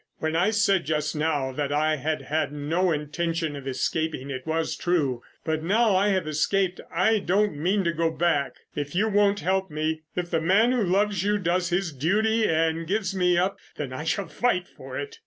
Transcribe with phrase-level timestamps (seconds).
[0.17, 4.75] When I said just now that I had had no intention of escaping it was
[4.75, 5.21] true.
[5.45, 8.53] But now I have escaped I don't mean to go back.
[8.75, 12.87] If you won't help me, if the man who loves you does his duty and
[12.87, 15.19] gives me up, then I shall fight for it."